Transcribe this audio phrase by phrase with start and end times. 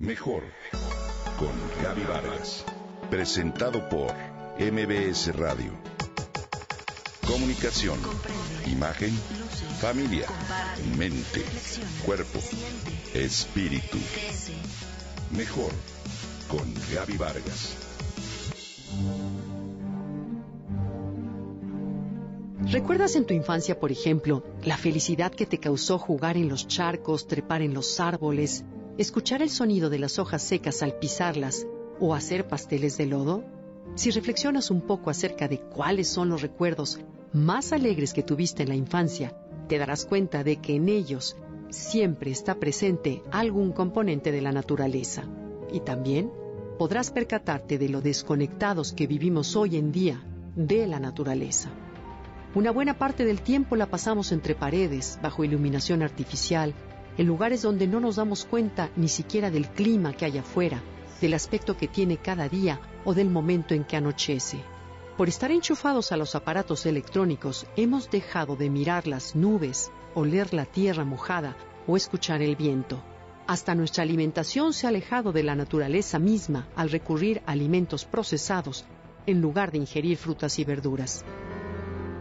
[0.00, 0.44] Mejor
[1.40, 1.50] con
[1.82, 2.64] Gaby Vargas.
[3.10, 4.14] Presentado por
[4.56, 5.72] MBS Radio.
[7.26, 7.98] Comunicación,
[8.70, 9.10] imagen,
[9.80, 10.28] familia,
[10.96, 11.44] mente,
[12.06, 12.38] cuerpo,
[13.12, 13.98] espíritu.
[15.36, 15.72] Mejor
[16.48, 17.76] con Gaby Vargas.
[22.70, 27.26] ¿Recuerdas en tu infancia, por ejemplo, la felicidad que te causó jugar en los charcos,
[27.26, 28.64] trepar en los árboles,
[28.98, 31.66] escuchar el sonido de las hojas secas al pisarlas
[32.00, 33.44] o hacer pasteles de lodo?
[33.94, 36.98] Si reflexionas un poco acerca de cuáles son los recuerdos
[37.32, 39.36] más alegres que tuviste en la infancia,
[39.68, 41.36] te darás cuenta de que en ellos
[41.70, 45.24] siempre está presente algún componente de la naturaleza.
[45.72, 46.32] Y también
[46.78, 50.24] podrás percatarte de lo desconectados que vivimos hoy en día
[50.56, 51.70] de la naturaleza.
[52.54, 56.74] Una buena parte del tiempo la pasamos entre paredes, bajo iluminación artificial,
[57.18, 60.80] en lugares donde no nos damos cuenta ni siquiera del clima que hay afuera,
[61.20, 64.62] del aspecto que tiene cada día o del momento en que anochece.
[65.16, 70.64] Por estar enchufados a los aparatos electrónicos, hemos dejado de mirar las nubes, oler la
[70.64, 71.56] tierra mojada
[71.88, 73.02] o escuchar el viento.
[73.48, 78.84] Hasta nuestra alimentación se ha alejado de la naturaleza misma al recurrir a alimentos procesados
[79.26, 81.24] en lugar de ingerir frutas y verduras.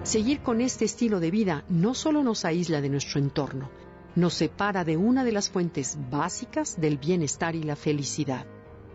[0.02, 3.70] Seguir con este estilo de vida no solo nos aísla de nuestro entorno,
[4.18, 8.48] nos separa de una de las fuentes básicas del bienestar y la felicidad.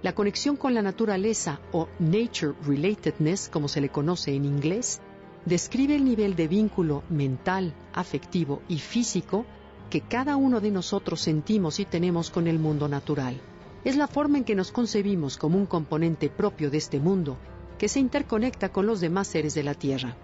[0.03, 5.01] La conexión con la naturaleza o nature relatedness, como se le conoce en inglés,
[5.45, 9.47] describe el nivel de vínculo mental, afectivo y físico
[9.91, 13.41] que cada uno de nosotros sentimos y tenemos con el mundo natural.
[13.85, 17.37] Es la forma en que nos concebimos como un componente propio de este mundo
[17.79, 20.17] que se interconecta con los demás seres de la Tierra.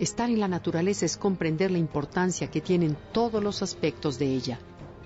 [0.00, 4.58] Estar en la naturaleza es comprender la importancia que tienen todos los aspectos de ella,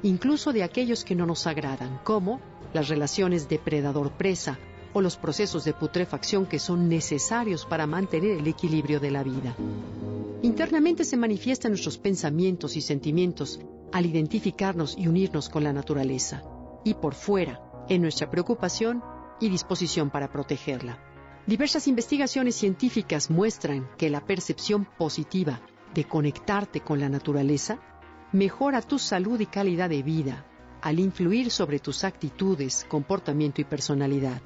[0.04, 2.40] incluso de aquellos que no nos agradan, como
[2.72, 4.56] las relaciones depredador-presa
[4.92, 9.56] o los procesos de putrefacción que son necesarios para mantener el equilibrio de la vida.
[10.42, 13.58] Internamente se manifiestan nuestros pensamientos y sentimientos
[13.92, 16.44] al identificarnos y unirnos con la naturaleza,
[16.84, 19.02] y por fuera, en nuestra preocupación
[19.40, 21.13] y disposición para protegerla.
[21.46, 25.60] Diversas investigaciones científicas muestran que la percepción positiva
[25.94, 27.78] de conectarte con la naturaleza
[28.32, 30.46] mejora tu salud y calidad de vida
[30.80, 34.40] al influir sobre tus actitudes, comportamiento y personalidad.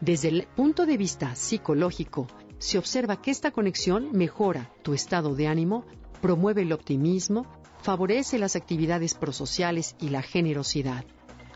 [0.00, 2.26] Desde el punto de vista psicológico,
[2.58, 5.84] se observa que esta conexión mejora tu estado de ánimo,
[6.20, 7.46] promueve el optimismo,
[7.82, 11.04] favorece las actividades prosociales y la generosidad.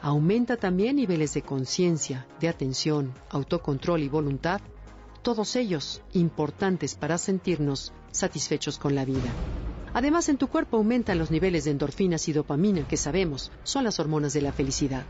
[0.04, 4.60] Aumenta también niveles de conciencia, de atención, autocontrol y voluntad,
[5.22, 9.30] todos ellos importantes para sentirnos satisfechos con la vida.
[9.94, 14.00] Además, en tu cuerpo aumentan los niveles de endorfinas y dopamina, que sabemos son las
[14.00, 15.04] hormonas de la felicidad.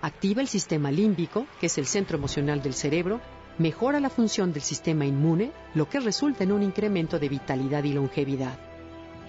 [0.00, 3.20] Activa el sistema límbico, que es el centro emocional del cerebro,
[3.58, 7.92] mejora la función del sistema inmune, lo que resulta en un incremento de vitalidad y
[7.92, 8.69] longevidad.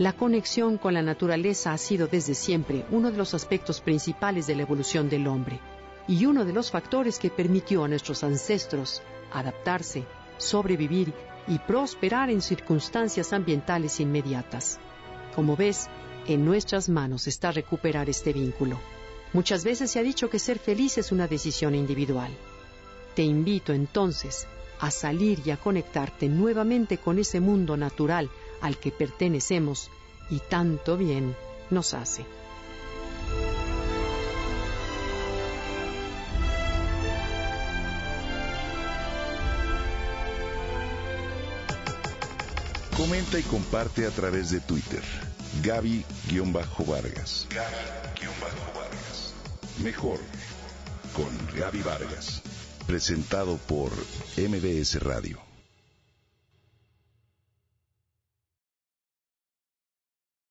[0.02, 4.56] La conexión con la naturaleza ha sido desde siempre uno de los aspectos principales de
[4.56, 5.60] la evolución del hombre
[6.08, 10.06] y uno de los factores que permitió a nuestros ancestros adaptarse,
[10.40, 11.14] sobrevivir
[11.48, 14.80] y prosperar en circunstancias ambientales inmediatas.
[15.36, 15.88] Como ves,
[16.26, 18.80] en nuestras manos está recuperar este vínculo.
[19.34, 22.32] Muchas veces se ha dicho que ser feliz es una decisión individual.
[23.14, 24.48] Te invito entonces
[24.80, 29.90] a salir y a conectarte nuevamente con ese mundo natural al que pertenecemos
[30.30, 31.36] y tanto bien
[31.70, 32.26] nos hace.
[42.96, 45.02] Comenta y comparte a través de Twitter.
[45.64, 47.48] Gaby-Vargas.
[47.50, 49.34] Gaby-Vargas.
[49.84, 50.20] Mejor
[51.14, 52.42] con Gaby Vargas.
[52.86, 53.92] Presentado por
[54.38, 55.51] MBS Radio.